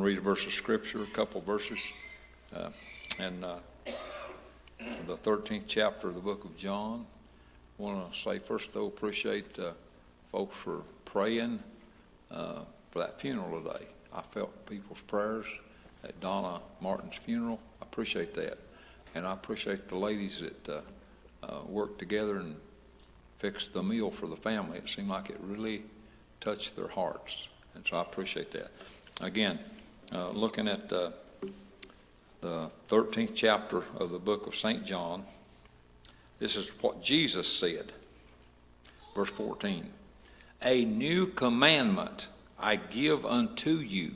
[0.00, 1.80] Read a verse of scripture, a couple verses.
[2.54, 2.70] Uh,
[3.18, 3.56] and uh,
[5.06, 7.04] the 13th chapter of the book of John.
[7.78, 9.72] I want to say, first, though, appreciate uh,
[10.26, 11.60] folks for praying
[12.30, 12.60] uh,
[12.90, 13.86] for that funeral today.
[14.14, 15.46] I felt people's prayers
[16.04, 17.58] at Donna Martin's funeral.
[17.82, 18.58] I appreciate that.
[19.16, 20.80] And I appreciate the ladies that uh,
[21.42, 22.54] uh, worked together and
[23.38, 24.78] fixed the meal for the family.
[24.78, 25.82] It seemed like it really
[26.40, 27.48] touched their hearts.
[27.74, 28.70] And so I appreciate that.
[29.20, 29.58] Again,
[30.12, 31.10] uh, looking at uh,
[32.40, 34.84] the 13th chapter of the book of St.
[34.84, 35.24] John,
[36.38, 37.92] this is what Jesus said.
[39.14, 39.88] Verse 14
[40.62, 44.14] A new commandment I give unto you,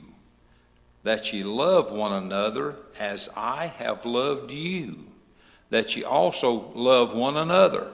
[1.03, 5.05] that ye love one another as I have loved you,
[5.69, 7.91] that ye also love one another.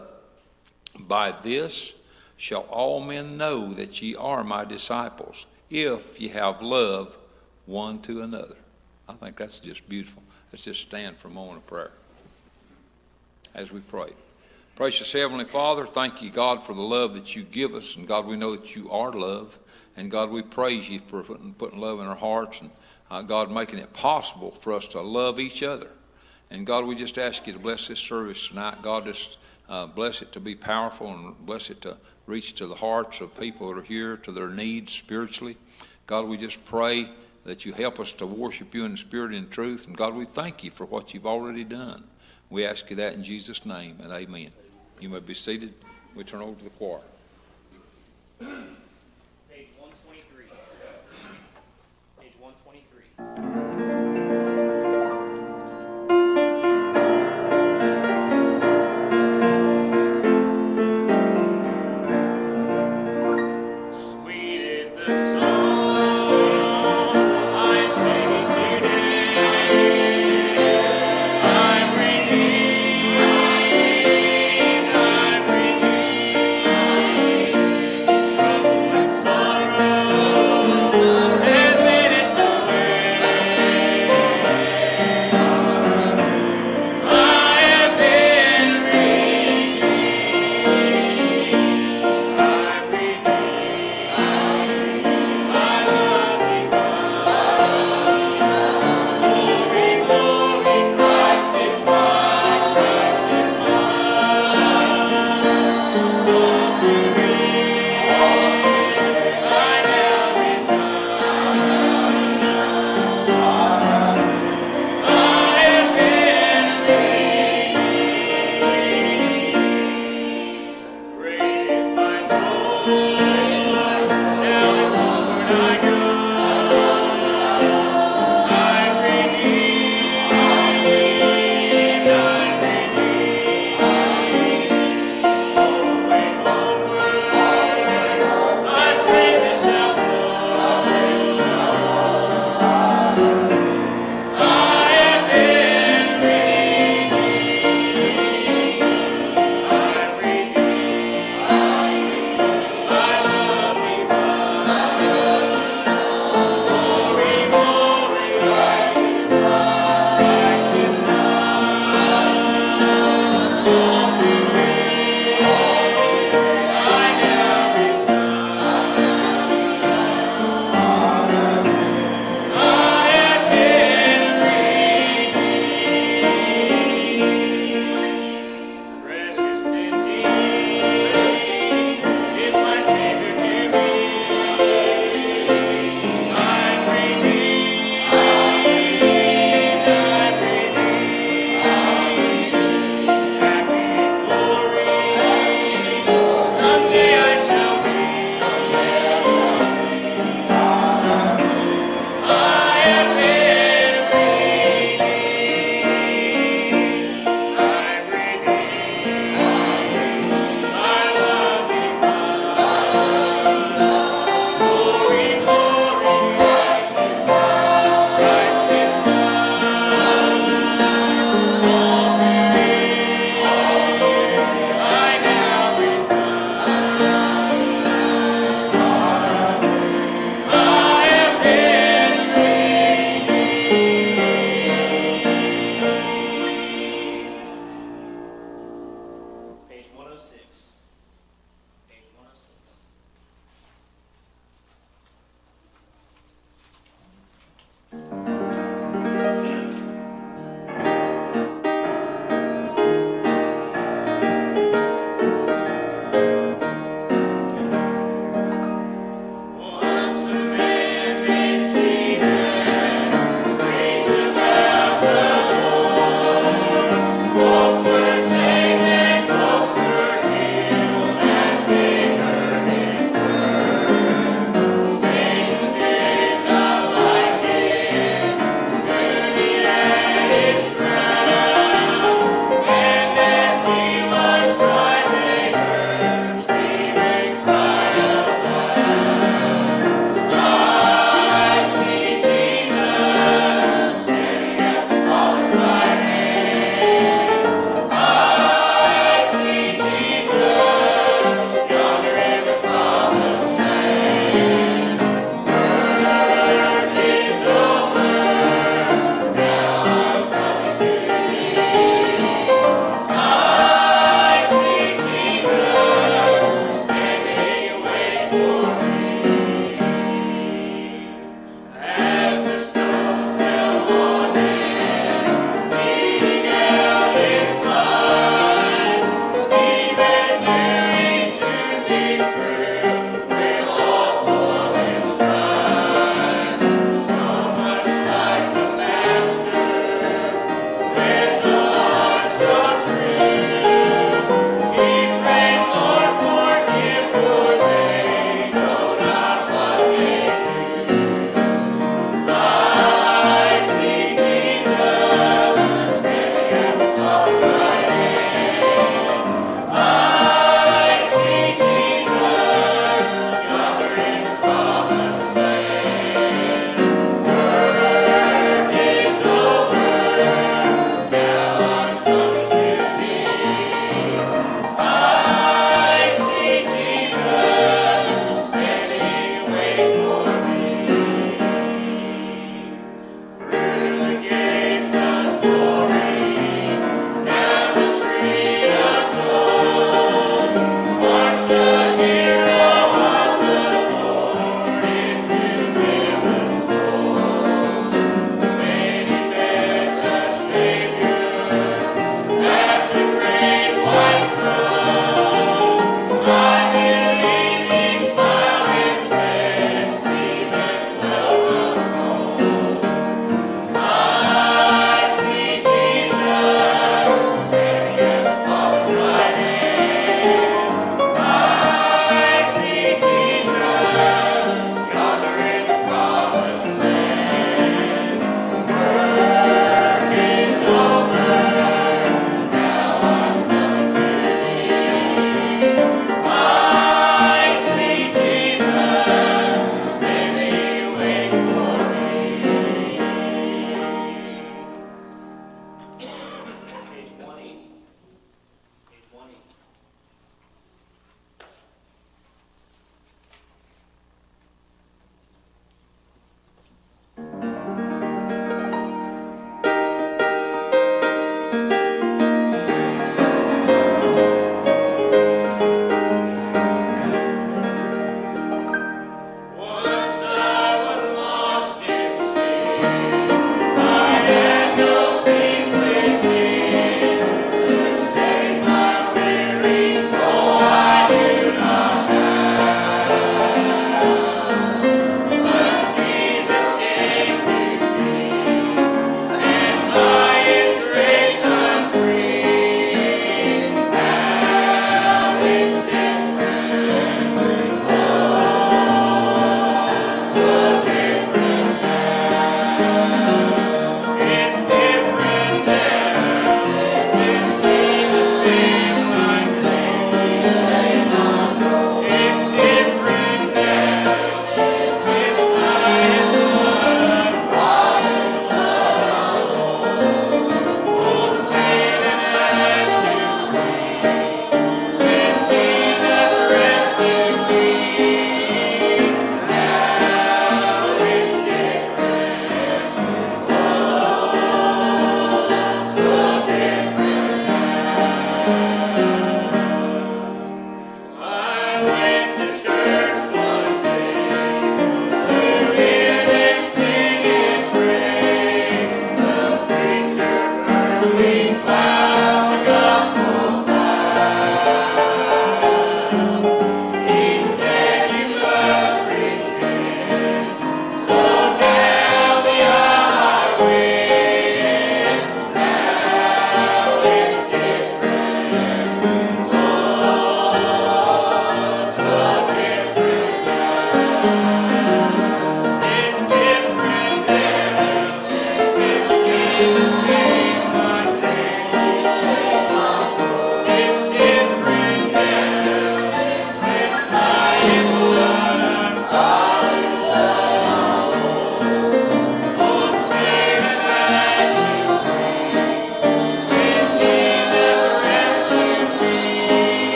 [1.00, 1.96] By this
[2.38, 7.18] shall all men know that ye are my disciples, if ye have love
[7.70, 8.56] one to another.
[9.08, 10.24] I think that's just beautiful.
[10.52, 11.92] Let's just stand for a moment of prayer
[13.54, 14.10] as we pray.
[14.76, 17.96] Precious Heavenly Father, thank you, God, for the love that you give us.
[17.96, 19.60] And God, we know that you are love.
[19.96, 22.72] And God, we praise you for putting, putting love in our hearts and,
[23.12, 25.92] uh, God, making it possible for us to love each other.
[26.50, 28.82] And God, we just ask you to bless this service tonight.
[28.82, 32.76] God, just uh, bless it to be powerful and bless it to reach to the
[32.76, 35.58] hearts of people that are here, to their needs spiritually.
[36.08, 37.10] God, we just pray
[37.44, 39.88] that you help us to worship you in spirit and truth.
[39.88, 42.04] And God, we thank you for what you've already done.
[42.50, 44.52] We ask you that in Jesus' name, and amen.
[45.00, 45.74] You may be seated.
[46.16, 47.02] We turn over to the choir.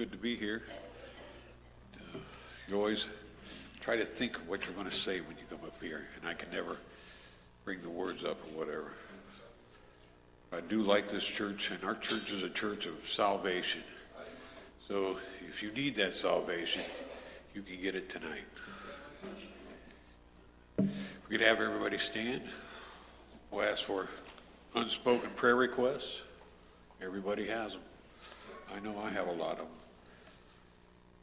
[0.00, 0.62] Good to be here.
[2.66, 3.04] You always
[3.82, 6.26] try to think of what you're going to say when you come up here, and
[6.26, 6.78] I can never
[7.66, 8.94] bring the words up or whatever.
[10.54, 13.82] I do like this church, and our church is a church of salvation.
[14.88, 16.80] So if you need that salvation,
[17.54, 18.46] you can get it tonight.
[20.78, 20.88] We
[21.28, 22.40] could have everybody stand.
[23.50, 24.08] We'll ask for
[24.74, 26.22] unspoken prayer requests.
[27.02, 27.82] Everybody has them.
[28.74, 29.79] I know I have a lot of them.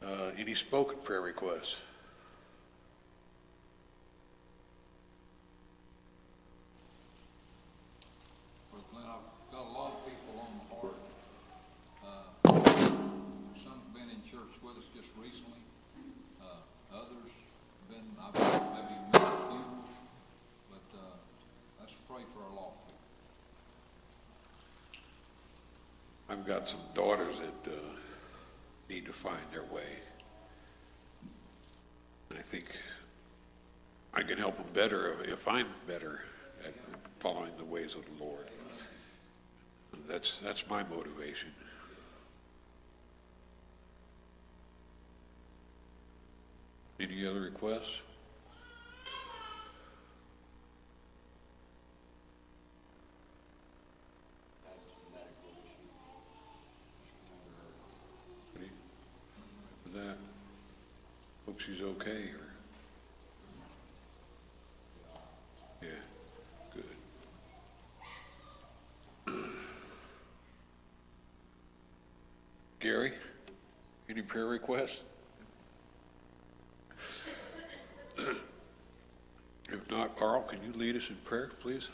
[0.04, 1.76] Uh, any spoken prayer requests?
[8.72, 11.00] Well, Glenn, I've got a lot of people on the heart.
[12.04, 12.22] Uh,
[13.56, 15.58] Some have been in church with us just recently.
[16.40, 17.32] Uh, Others
[17.90, 19.92] been, I've maybe met funerals,
[20.70, 21.16] but uh,
[21.80, 23.00] let's pray for our lost people.
[26.30, 27.76] I've got some daughters that uh,
[28.88, 29.98] need to find their way.
[32.30, 32.66] And I think
[34.14, 36.22] I can help them better if I'm better
[36.66, 36.74] at
[37.20, 38.46] following the ways of the Lord.
[40.06, 41.50] That's that's my motivation.
[47.00, 48.00] Any other requests?
[58.56, 58.70] Any-
[59.84, 60.16] With that,
[61.58, 62.52] hope she's okay, or?
[65.82, 65.88] Yeah,
[66.74, 66.84] good.
[72.80, 73.12] Gary,
[74.08, 75.02] any prayer requests?
[79.70, 81.88] If not, Carl, can you lead us in prayer, please?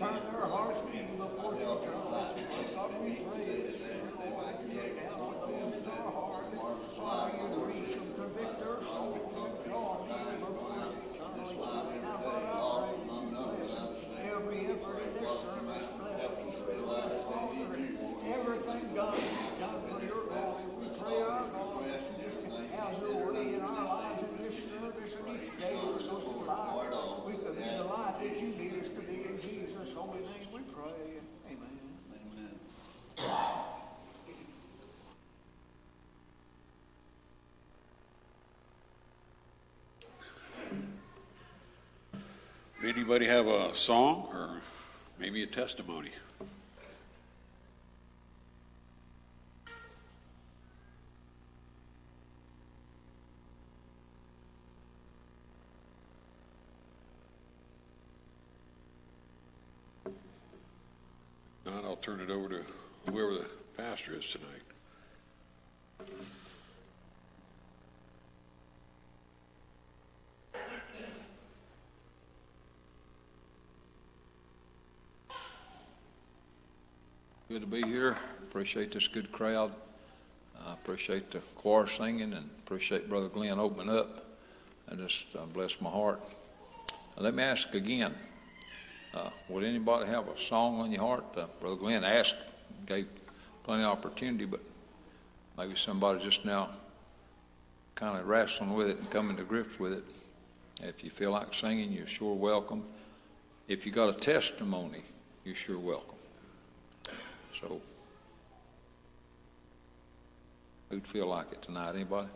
[0.00, 3.76] Turn their hearts to you before you turn God, we pray that
[4.16, 6.48] they might get down with those in our heart.
[6.96, 10.88] Father, you reach them, convict their souls, and draw them before you
[11.20, 12.00] eternally.
[12.00, 13.76] Now, God, I pray that you bless
[14.24, 20.00] every effort in this service, bless these bless Father, and everything God has done for
[20.00, 20.64] your glory.
[20.80, 22.40] We pray, our God, that you just
[22.72, 26.38] have your way in our lives in this service and each day we're supposed to
[26.40, 27.24] live.
[27.26, 30.48] We could be the life that you need us to be in Jesus' holy name.
[30.52, 31.20] We pray.
[31.50, 31.70] Amen.
[43.00, 44.60] Anybody have a song or
[45.18, 46.10] maybe a testimony?
[61.64, 62.62] Not, I'll turn it over to
[63.06, 63.46] whoever the
[63.78, 64.69] pastor is tonight.
[77.50, 78.16] Good to be here.
[78.44, 79.72] Appreciate this good crowd.
[80.64, 84.24] I appreciate the choir singing and appreciate Brother Glenn opening up.
[84.88, 86.22] I just uh, bless my heart.
[87.18, 88.14] Let me ask again,
[89.12, 91.24] uh, would anybody have a song on your heart?
[91.36, 92.36] Uh, Brother Glenn asked,
[92.86, 93.08] gave
[93.64, 94.60] plenty of opportunity, but
[95.58, 96.70] maybe somebody just now
[97.96, 100.04] kind of wrestling with it and coming to grips with it.
[100.84, 102.84] If you feel like singing, you're sure welcome.
[103.66, 105.02] If you got a testimony,
[105.44, 106.19] you're sure welcome.
[107.60, 107.78] So,
[110.88, 111.94] who'd feel like it tonight?
[111.94, 112.28] Anybody?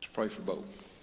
[0.00, 0.94] Let's pray for both.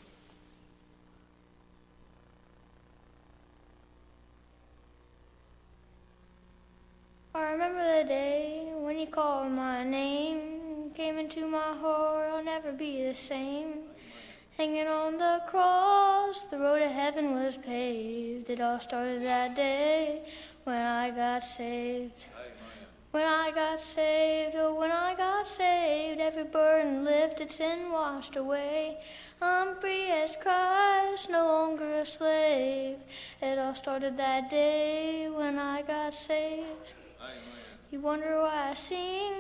[7.33, 10.64] I remember the day when you called my name
[10.95, 13.79] came into my heart, I'll never be the same.
[14.57, 18.49] Hanging on the cross, the road to heaven was paved.
[18.49, 20.21] It all started that day
[20.63, 22.29] when I got saved.
[23.11, 28.97] When I got saved, oh, when I got saved, every burden lifted, sin washed away.
[29.41, 32.99] I'm free as Christ, no longer a slave.
[33.41, 36.93] It all started that day when I got saved.
[37.91, 39.33] You wonder why I sing,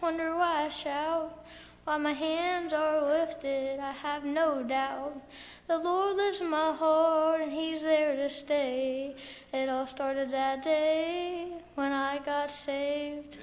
[0.00, 1.44] wonder why I shout,
[1.84, 5.20] why my hands are lifted, I have no doubt.
[5.66, 9.16] The Lord lives in my heart and He's there to stay.
[9.52, 13.38] It all started that day when I got saved.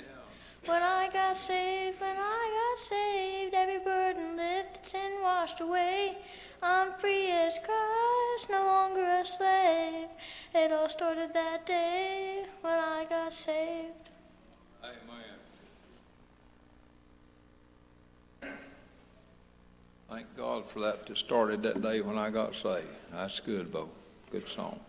[0.65, 6.17] When I got saved, when I got saved, every burden lifted, sin washed away.
[6.63, 10.07] I'm free as Christ, no longer a slave.
[10.55, 14.14] It all started that day when I got saved.
[14.85, 14.93] Amen.
[20.09, 22.87] Thank God for that that started that day when I got saved.
[23.11, 23.89] That's good, Bo.
[24.31, 24.79] Good song.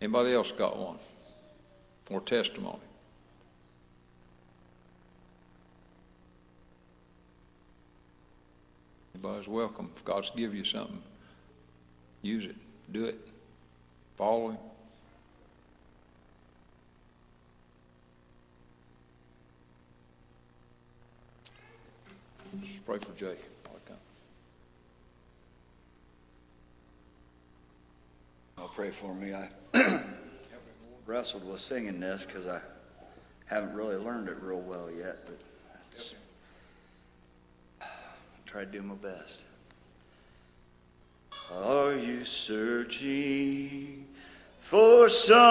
[0.00, 0.96] Anybody else got one?
[2.10, 2.78] More testimony?
[9.14, 9.90] Anybody's welcome.
[9.96, 11.00] If God's give you something,
[12.20, 12.56] use it.
[12.92, 13.18] Do it.
[14.16, 14.58] Follow Him.
[22.62, 23.36] Just pray for Jay.
[28.58, 29.34] I'll pray for me.
[29.34, 29.48] I
[31.06, 32.60] wrestled with singing this because I
[33.46, 35.38] haven't really learned it real well yet, but
[35.92, 36.14] it's,
[38.46, 39.44] try to do my best.
[41.52, 44.06] Are you searching
[44.58, 45.42] for something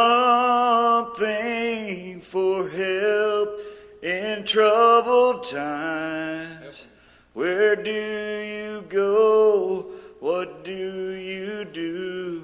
[2.21, 3.59] for help
[4.01, 6.87] in troubled times?
[7.33, 9.87] Where do you go?
[10.19, 12.43] What do you do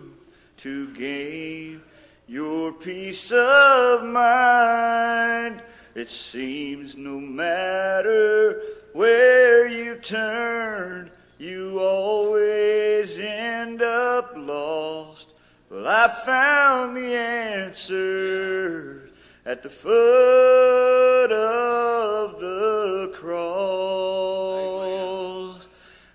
[0.57, 1.81] to gain
[2.27, 5.61] your peace of mind?
[5.93, 8.61] It seems no matter
[8.93, 15.35] where you turn, you always end up lost.
[15.69, 19.11] Well, I found the answer
[19.45, 24.68] at the foot of the cross.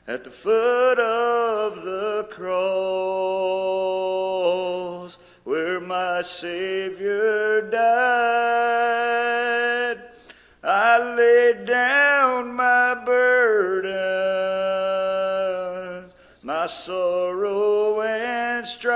[0.06, 2.44] At the foot of the cross,
[5.44, 7.80] where my Savior died,
[10.62, 13.94] I laid down my burdens,
[16.42, 18.94] my sorrow and strife.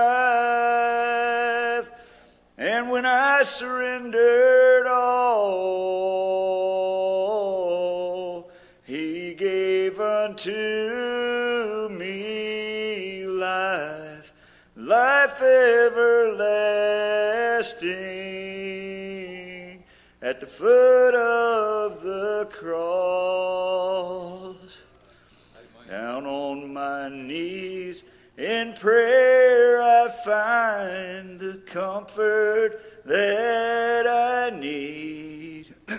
[2.58, 6.47] And when I surrendered all,
[17.58, 17.88] everlasting,
[20.22, 23.86] at the foot of the cross.
[25.88, 28.04] Down on my knees
[28.36, 35.74] in prayer, I find the comfort that I need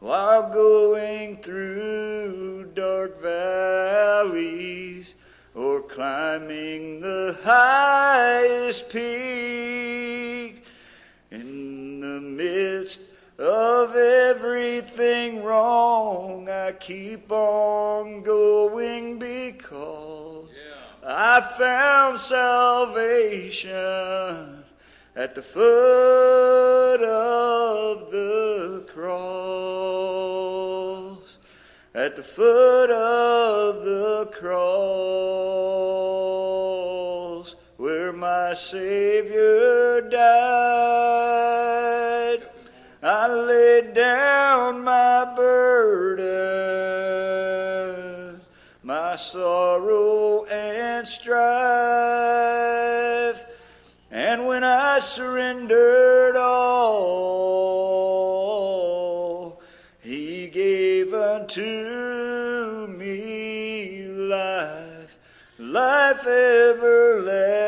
[0.00, 5.16] while going through dark valleys
[5.54, 10.27] or climbing the highest peak.
[12.38, 13.00] Midst
[13.36, 20.46] of everything wrong, I keep on going because
[21.04, 23.74] I found salvation
[25.16, 29.08] at the foot of the cross.
[31.92, 34.68] At the foot of the cross,
[37.88, 40.20] where my Savior died,
[43.02, 46.28] I laid down my burdens,
[48.82, 51.38] my sorrow and strife.
[54.10, 57.32] And when I surrendered all,
[60.02, 65.18] He gave unto me life,
[65.58, 67.67] life everlasting,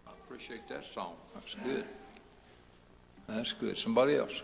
[0.06, 1.14] I appreciate that song.
[1.34, 1.84] That's good.
[3.26, 3.76] That's good.
[3.76, 4.40] Somebody else.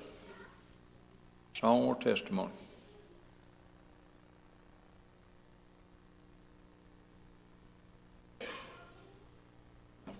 [1.55, 2.51] Song or testimony?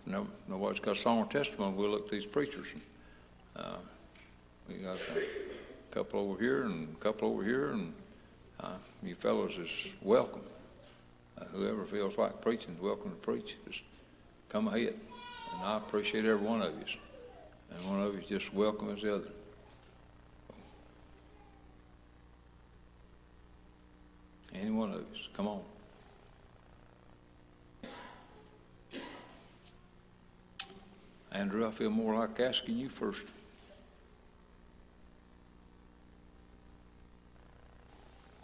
[0.07, 2.67] no, nobody's got a song or testimony, we'll look at these preachers.
[3.57, 3.77] uh,
[4.69, 7.93] We got a couple over here and a couple over here, and
[8.61, 10.43] uh, you fellows is welcome.
[11.41, 13.57] Uh, Whoever feels like preaching is welcome to preach.
[13.69, 13.85] Just
[14.49, 14.95] come ahead.
[15.55, 16.97] And I appreciate every one of you.
[17.71, 19.29] And one of you is just welcome as the other.
[24.55, 25.05] Any one of you,
[25.37, 25.61] come on.
[31.33, 33.27] Andrew, I feel more like asking you first.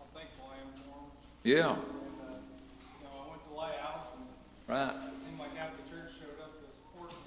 [0.00, 0.16] I
[0.60, 0.68] am.
[1.42, 2.36] Yeah, And, uh,
[3.00, 4.24] you know, I went to Lighthouse and
[4.68, 4.92] right.
[5.12, 7.18] it seemed like half the church showed up to support me.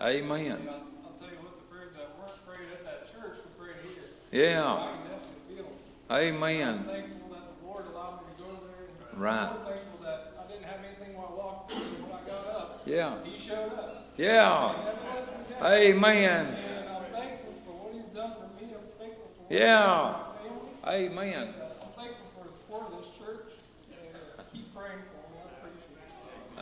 [0.00, 0.56] Amen.
[0.62, 3.54] And I'll, I'll tell you what, the prayers that weren't prayed at that church were
[3.66, 4.10] prayed here.
[4.32, 6.10] Yeah, I can definitely feel them.
[6.10, 6.68] amen.
[6.78, 8.86] I'm thankful that the Lord allowed me to go there.
[9.12, 9.46] And Right.
[9.50, 12.22] I'm more thankful that I didn't have anything when I walked in, so when I
[12.26, 13.90] got up, Yeah, He showed up.
[14.16, 14.70] yeah.
[14.72, 15.66] And never lets me down.
[15.72, 16.46] Amen.
[16.46, 18.72] And I'm thankful for what He's done for me.
[18.74, 20.16] I'm thankful for what Yeah.
[20.42, 20.94] He's done for my.
[20.94, 21.48] Amen.
[21.48, 23.52] I'm thankful for the support of this church.
[23.92, 25.38] And uh, keep praying for me.
[25.44, 25.66] I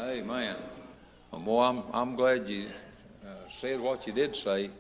[0.04, 0.22] appreciate it.
[0.22, 0.57] Amen.
[1.31, 2.66] Well, boy, I'm, I'm glad you
[3.24, 4.70] uh, said what you did say,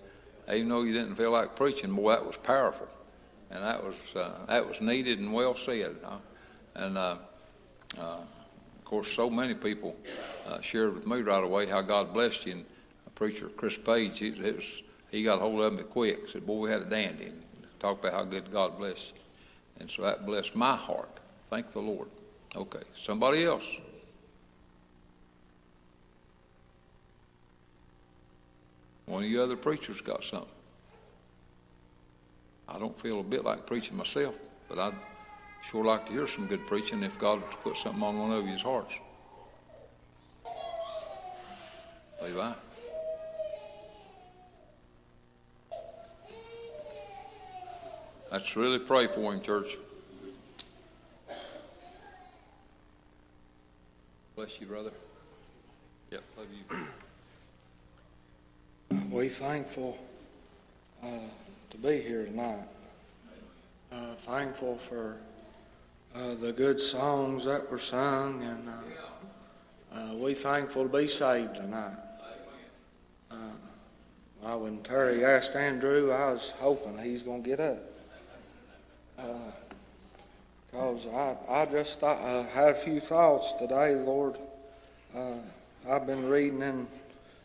[0.52, 1.94] even though you didn't feel like preaching.
[1.94, 2.88] Boy, that was powerful,
[3.50, 5.96] and that was uh, that was needed and well said.
[6.04, 6.16] Uh,
[6.74, 7.16] and uh,
[8.00, 8.16] uh,
[8.88, 9.94] course, so many people
[10.48, 12.52] uh, shared with me right away how God blessed you.
[12.52, 12.64] And
[13.18, 16.28] preacher Chris Page, it, it was he got a hold of me quick.
[16.28, 17.42] Said, "Boy, we had a dandy." And
[17.78, 19.20] talked about how good God blessed you,
[19.80, 21.10] and so that blessed my heart.
[21.50, 22.08] Thank the Lord.
[22.56, 23.76] Okay, somebody else.
[29.06, 30.48] One of you other preachers got something.
[32.68, 34.34] I don't feel a bit like preaching myself,
[34.68, 34.94] but I'd
[35.68, 38.48] sure like to hear some good preaching if God would put something on one of
[38.48, 38.94] you's hearts.
[42.22, 42.52] Levi?
[48.32, 49.76] Let's really pray for him, church.
[54.36, 54.92] Bless you, brother.
[56.10, 56.76] Yep, love you.
[59.10, 59.98] We thankful
[61.02, 61.08] uh,
[61.70, 62.66] to be here tonight.
[63.92, 65.16] Uh, thankful for
[66.14, 68.72] uh, the good songs that were sung, and uh,
[69.94, 71.96] uh, we thankful to be saved tonight.
[73.30, 73.36] Uh,
[74.44, 77.78] I, when Terry asked Andrew, I was hoping he's going to get up.
[80.70, 84.36] Because I, I just thought, uh, had a few thoughts today, Lord.
[85.14, 85.34] Uh,
[85.88, 86.86] I've been reading in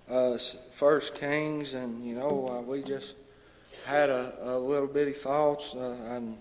[0.10, 0.38] uh,
[0.71, 3.15] First Kings, and you know, uh, we just
[3.88, 6.38] had a, a little bitty thoughts, uh, and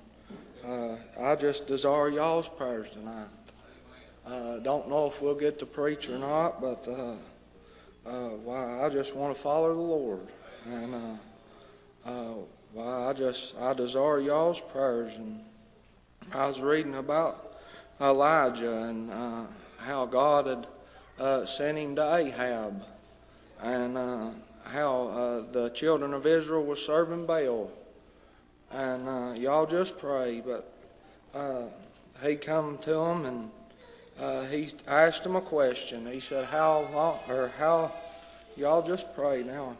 [0.66, 3.26] uh, I just desire y'all's prayers tonight.
[4.24, 7.14] Uh, don't know if we'll get to preach or not, but uh,
[8.08, 10.28] uh, why I just want to follow the Lord,
[10.64, 11.18] and
[12.06, 12.10] uh,
[12.72, 15.16] why I just I desire y'all's prayers.
[15.16, 15.40] And
[16.32, 17.56] I was reading about
[18.00, 19.10] Elijah and
[19.78, 20.46] how God
[21.18, 22.84] had sent him to Ahab
[23.60, 23.96] and
[24.64, 27.72] how the children of Israel were serving Baal.
[28.74, 30.72] And uh, y'all just pray, but
[31.34, 31.64] uh,
[32.24, 33.50] he come to him and
[34.20, 36.06] uh, he asked him a question.
[36.06, 37.92] He said, "How long, or how?"
[38.56, 39.76] Y'all just pray now.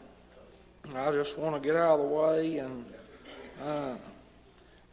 [0.95, 2.85] I just want to get out of the way, and
[3.63, 3.93] uh,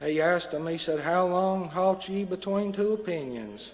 [0.05, 0.67] he asked him.
[0.67, 3.73] He said, "How long halt ye between two opinions?"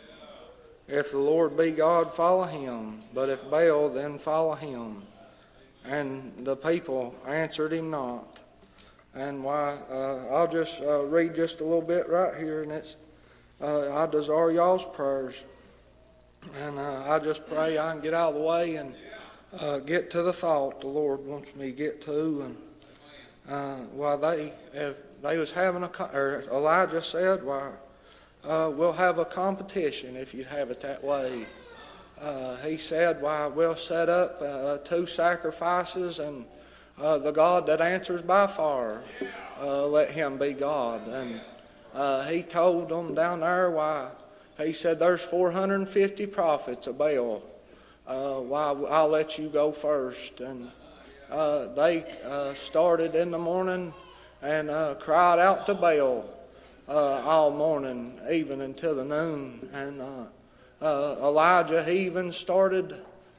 [0.89, 3.01] If the Lord be God, follow him.
[3.12, 5.03] But if Baal, then follow him.
[5.85, 8.36] And the people answered him not.
[9.17, 12.99] And why, uh, I'll just uh, read just a little bit right here, and it's,
[13.63, 15.47] uh, I desire y'all's prayers.
[16.61, 18.95] And uh, I just pray I can get out of the way and
[19.59, 22.43] uh, get to the thought the Lord wants me to get to.
[22.43, 22.57] And
[23.49, 27.71] uh, why they, if they was having a, or Elijah said, why,
[28.45, 31.47] we'll have a competition if you'd have it that way.
[32.63, 36.45] He said, Why, we'll set up two sacrifices, and
[37.01, 39.03] uh, the God that answers by fire,
[39.61, 41.07] uh, let him be God.
[41.09, 41.41] And
[41.95, 44.09] uh, he told them down there, Why,
[44.59, 47.43] he said, There's 450 prophets of Baal.
[48.07, 50.41] Uh, why, I'll let you go first.
[50.41, 50.71] And
[51.31, 53.93] uh, they uh, started in the morning
[54.43, 54.69] and
[55.01, 56.29] cried out to Baal
[56.89, 59.69] all morning, even until the noon.
[59.73, 60.01] And
[60.81, 62.95] Elijah he even started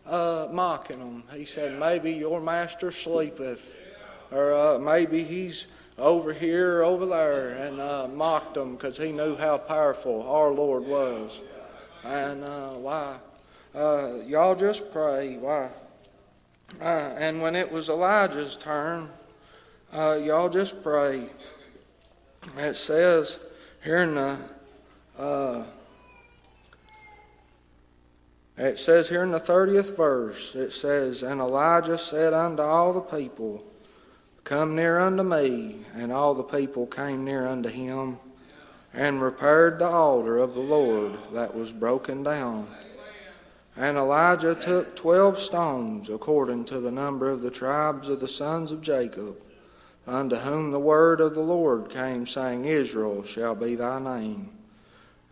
[0.08, 1.24] uh, mocking them.
[1.34, 3.80] He said, "Maybe your master sleepeth,
[4.32, 5.68] or uh, maybe he's
[5.98, 10.52] over here or over there," and uh, mocked them because he knew how powerful our
[10.52, 11.42] Lord was.
[12.04, 13.18] And uh, why?
[13.76, 15.38] Uh, y'all just pray.
[15.38, 15.70] Why?
[16.82, 19.10] Uh, and when it was Elijah's turn,
[19.94, 21.24] y'all just pray.
[22.58, 23.40] It says
[23.84, 24.38] here in the
[28.58, 33.02] it says here in the 30th verse, it says, And Elijah said unto all the
[33.02, 33.64] people,
[34.44, 35.76] Come near unto me.
[35.94, 38.18] And all the people came near unto him,
[38.94, 42.68] and repaired the altar of the Lord that was broken down.
[43.76, 48.72] And Elijah took twelve stones, according to the number of the tribes of the sons
[48.72, 49.36] of Jacob,
[50.08, 54.57] unto whom the word of the Lord came, saying, Israel shall be thy name.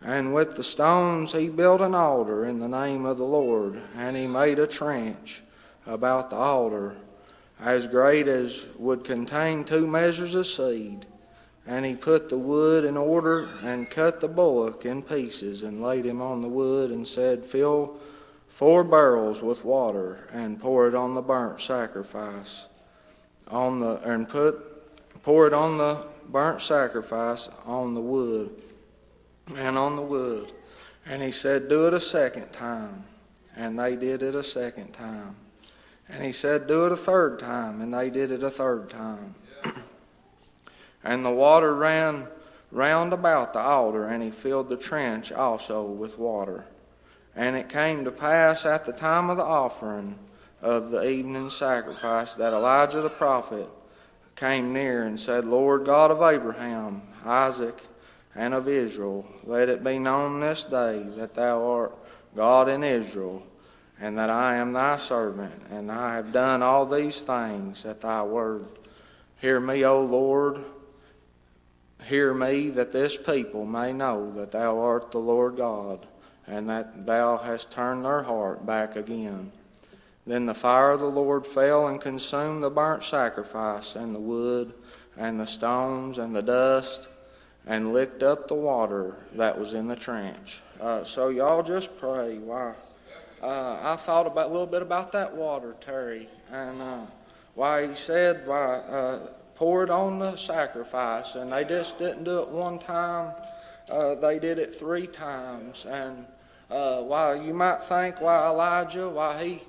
[0.06, 4.16] And with the stones he built an altar in the name of the Lord, and
[4.16, 5.42] he made a trench
[5.84, 6.94] about the altar,
[7.58, 11.06] as great as would contain two measures of seed.
[11.66, 16.04] And he put the wood in order, and cut the bullock in pieces, and laid
[16.04, 17.96] him on the wood, and said, Fill
[18.46, 22.68] four barrels with water, and pour it on the burnt sacrifice,
[23.48, 24.54] on the and put
[25.24, 28.62] pour it on the burnt sacrifice on the wood
[29.54, 30.52] and on the wood.
[31.06, 33.04] And he said, Do it a second time.
[33.56, 35.36] And they did it a second time.
[36.08, 37.80] And he said, Do it a third time.
[37.80, 39.34] And they did it a third time.
[41.04, 42.28] and the water ran
[42.72, 46.66] round about the altar, and he filled the trench also with water.
[47.34, 50.18] And it came to pass at the time of the offering
[50.62, 53.68] of the evening sacrifice that Elijah the prophet
[54.34, 57.78] came near and said, Lord God of Abraham, Isaac,
[58.36, 59.26] and of Israel.
[59.44, 61.96] Let it be known this day that thou art
[62.36, 63.42] God in Israel,
[63.98, 68.22] and that I am thy servant, and I have done all these things at thy
[68.22, 68.66] word.
[69.40, 70.62] Hear me, O Lord.
[72.04, 76.06] Hear me, that this people may know that thou art the Lord God,
[76.46, 79.50] and that thou hast turned their heart back again.
[80.26, 84.74] Then the fire of the Lord fell and consumed the burnt sacrifice, and the wood,
[85.16, 87.08] and the stones, and the dust
[87.66, 90.62] and licked up the water that was in the trench.
[90.80, 92.38] Uh, so y'all just pray.
[92.38, 92.74] Why?
[93.42, 97.00] Uh, I thought about a little bit about that water, Terry, and uh,
[97.54, 99.18] why he said, why uh,
[99.54, 103.32] pour it on the sacrifice, and they just didn't do it one time.
[103.90, 106.26] Uh, they did it three times, and
[106.70, 109.60] uh, why you might think, why Elijah, why he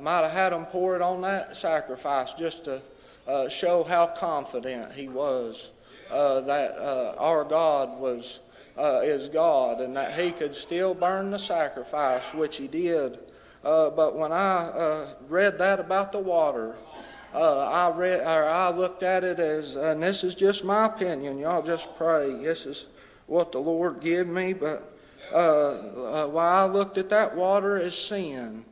[0.00, 2.80] might have had them pour it on that sacrifice just to
[3.48, 5.70] show how confident he was
[6.10, 8.40] uh, that uh, our God was
[8.78, 13.18] uh, is God and that He could still burn the sacrifice, which He did.
[13.64, 16.76] Uh, but when I uh, read that about the water,
[17.34, 21.38] I read or I looked at it as, and this is just my opinion.
[21.38, 22.32] Y'all just pray.
[22.42, 22.86] This is
[23.26, 24.92] what the Lord gave me, but.
[25.32, 25.74] Uh,
[26.28, 28.64] while I looked at that water as sin,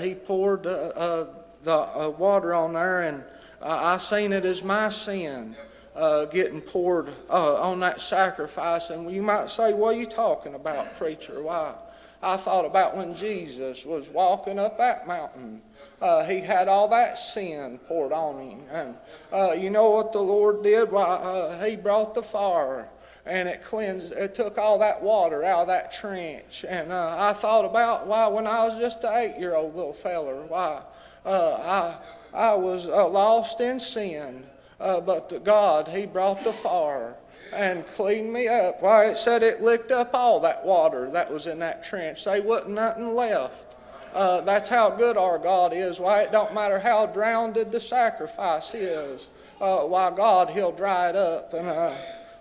[0.00, 3.22] he poured the water on there, and
[3.60, 5.54] I seen it as my sin
[5.94, 8.90] uh, getting poured uh, on that sacrifice.
[8.90, 11.42] And you might say, What are you talking about, preacher?
[11.42, 11.74] Why?
[12.22, 15.62] I thought about when Jesus was walking up that mountain.
[16.00, 18.62] Uh, he had all that sin poured on him.
[18.70, 18.96] And
[19.32, 20.90] uh, you know what the Lord did?
[20.90, 22.88] Why, uh, he brought the fire
[23.24, 26.64] and it cleansed, it took all that water out of that trench.
[26.68, 29.92] And uh, I thought about why, when I was just an eight year old little
[29.92, 30.82] feller, why
[31.24, 31.96] I,
[32.34, 34.44] I was lost in sin.
[34.82, 37.16] Uh, but to God, He brought the fire
[37.52, 38.82] and cleaned me up.
[38.82, 42.24] Why, it said it licked up all that water that was in that trench.
[42.24, 43.76] They wasn't nothing left.
[44.12, 46.00] Uh, that's how good our God is.
[46.00, 49.28] Why, it don't matter how drowned the sacrifice is.
[49.60, 51.54] Uh, why, God, He'll dry it up.
[51.54, 51.94] And uh,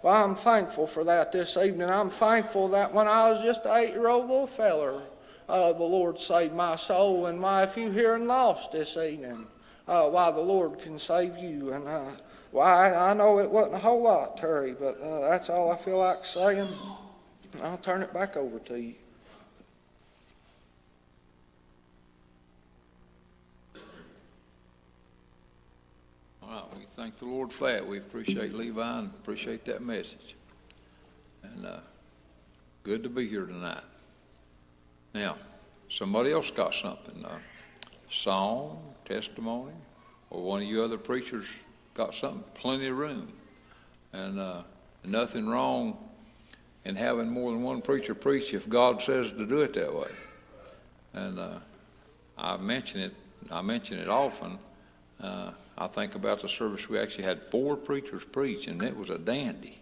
[0.03, 1.89] I'm thankful for that this evening.
[1.89, 5.01] I'm thankful that when I was just an eight year old little feller,
[5.47, 7.27] uh, the Lord saved my soul.
[7.27, 9.45] And why, if you here and lost this evening,
[9.87, 11.73] uh, why, the Lord can save you.
[11.73, 12.05] And uh,
[12.51, 15.99] why, I know it wasn't a whole lot, Terry, but uh, that's all I feel
[15.99, 16.67] like saying.
[17.63, 18.95] I'll turn it back over to you.
[26.43, 27.87] All right, we thank the Lord for that.
[27.87, 30.35] We appreciate Levi and appreciate that message.
[31.43, 31.79] And uh,
[32.83, 33.83] good to be here tonight.
[35.13, 35.37] Now,
[35.87, 37.23] somebody else got something.
[37.23, 37.39] Uh,
[38.09, 39.73] song, testimony,
[40.29, 41.47] or one of you other preachers
[41.93, 43.31] got something, plenty of room.
[44.13, 44.61] And uh,
[45.03, 45.97] nothing wrong
[46.83, 50.11] in having more than one preacher preach if God says to do it that way.
[51.13, 51.59] And uh,
[52.37, 53.13] I mention it,
[53.51, 54.57] I mention it often.
[55.21, 59.09] Uh, I think about the service we actually had four preachers preach, and it was
[59.09, 59.77] a dandy.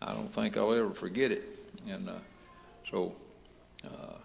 [0.00, 1.44] I don't think I'll ever forget it.
[1.88, 2.14] And uh,
[2.88, 3.14] so,
[3.84, 4.18] uh,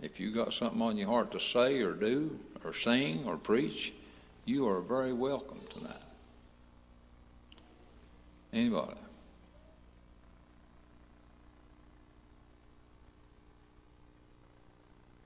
[0.00, 3.92] if you got something on your heart to say or do or sing or preach,
[4.44, 5.96] you are very welcome tonight.
[8.52, 8.98] Anybody?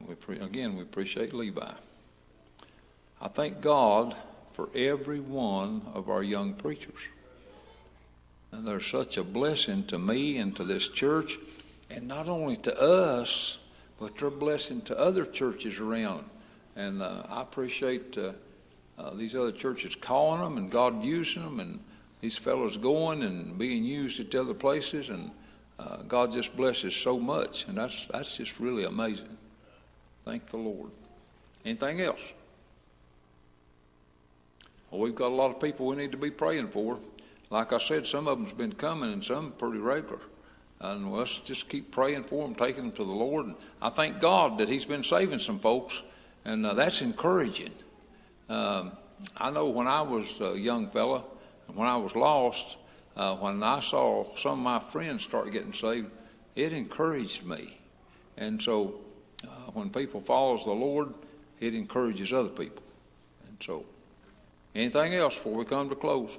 [0.07, 1.73] We pre- again, we appreciate Levi.
[3.21, 4.15] I thank God
[4.53, 7.09] for every one of our young preachers.
[8.53, 11.39] And they're such a blessing to me and to this church,
[11.91, 13.67] and not only to us,
[13.99, 16.25] but they're a blessing to other churches around.
[16.77, 18.33] And uh, I appreciate uh,
[18.99, 21.81] uh, these other churches calling them and God using them, and
[22.21, 25.31] these fellows going and being used at other places, and
[25.79, 29.37] uh, God just blesses so much, and that's that's just really amazing.
[30.25, 30.91] Thank the Lord.
[31.65, 32.35] Anything else?
[34.91, 36.99] Well, we've got a lot of people we need to be praying for.
[37.51, 40.21] Like I said, some of them's been coming, and some pretty regular.
[40.81, 43.47] And let's just keep praying for them, taking them to the Lord.
[43.47, 46.03] And I thank God that He's been saving some folks,
[46.45, 47.73] and uh, that's encouraging.
[48.49, 48.93] Um,
[49.37, 51.25] I know when I was a young fella,
[51.75, 52.77] when I was lost,
[53.17, 56.11] uh, when I saw some of my friends start getting saved,
[56.55, 57.79] it encouraged me.
[58.37, 58.97] And so
[59.45, 61.15] uh, when people follows the Lord,
[61.61, 62.83] it encourages other people.
[63.49, 63.85] And so,
[64.75, 66.39] anything else before we come to close?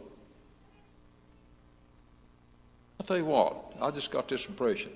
[2.99, 4.91] I'll tell you what, I just got this impression.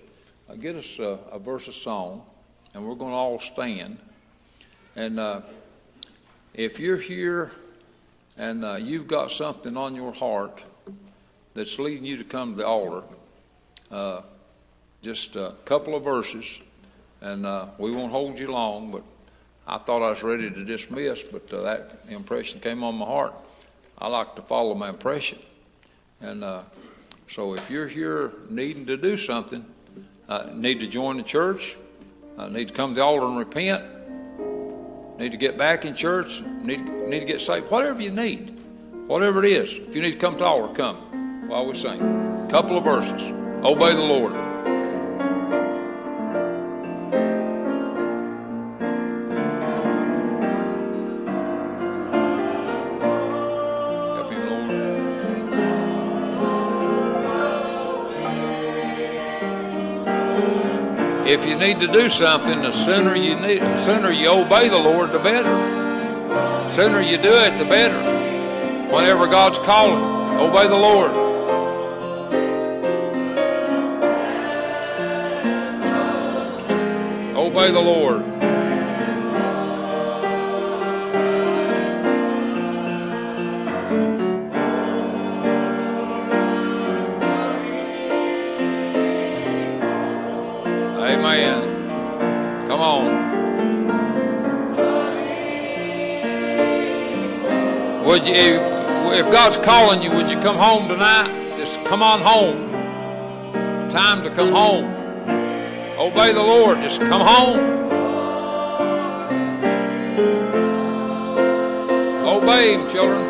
[0.49, 2.23] Uh, get us uh, a verse of song,
[2.73, 3.97] and we're going to all stand.
[4.95, 5.41] And uh,
[6.53, 7.51] if you're here
[8.41, 10.63] and uh, you've got something on your heart
[11.53, 13.03] that's leading you to come to the altar,
[13.91, 14.21] uh,
[15.03, 16.59] just a couple of verses,
[17.21, 19.03] and uh, we won't hold you long, but
[19.67, 23.35] I thought I was ready to dismiss, but uh, that impression came on my heart.
[23.99, 25.37] I like to follow my impression.
[26.19, 26.63] And uh,
[27.27, 29.63] so if you're here needing to do something,
[30.27, 31.77] uh, need to join the church,
[32.49, 33.85] need to come to the altar and repent,
[35.21, 38.59] need to get back in church, need, need to get saved, whatever you need,
[39.07, 39.73] whatever it is.
[39.73, 42.01] If you need to come to altar, come while we sing.
[42.01, 43.31] A couple of verses.
[43.63, 44.50] Obey the Lord.
[61.61, 65.19] Need to do something, the sooner you need, the sooner you obey the Lord, the
[65.19, 65.43] better.
[65.47, 67.99] The sooner you do it, the better.
[68.91, 70.01] Whenever God's calling,
[70.39, 71.11] obey the Lord.
[77.37, 78.50] Obey the Lord.
[98.11, 98.59] Would you,
[99.13, 101.55] if God's calling you, would you come home tonight?
[101.57, 102.69] Just come on home.
[103.87, 104.83] Time to come home.
[105.97, 106.81] Obey the Lord.
[106.81, 107.59] Just come home.
[112.27, 113.23] Obey Him, children.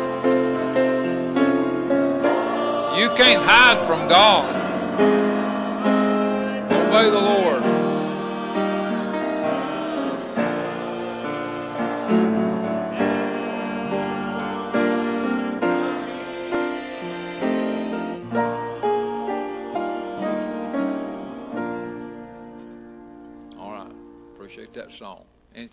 [2.98, 4.52] You can't hide from God.
[6.88, 7.51] Obey the Lord.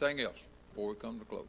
[0.02, 1.44] Anything else before we come to close?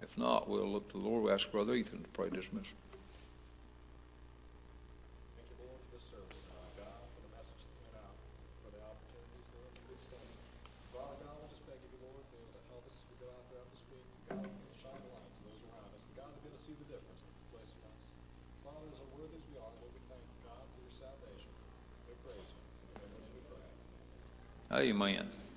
[0.00, 1.24] If not, we'll look to the Lord.
[1.24, 2.80] We'll ask Brother Ethan to pray dismissal.
[5.36, 8.16] Thank you, Lord, for this service, uh, God, for the message that went out,
[8.64, 10.32] for the opportunities, Lord, and good study.
[10.96, 13.44] Father God, we just beg you, Lord, to, to help us as we go out
[13.52, 14.08] throughout this week.
[14.32, 16.08] God, to shine the light to those around us.
[16.08, 18.08] And God, to be able to see the difference that you've placed in us.
[18.64, 21.52] Father, as unworthy as we are, Lord, we thank you, God, for your salvation.
[21.52, 22.08] We praise you.
[22.08, 22.17] In your name we pray.
[24.70, 25.47] Amen.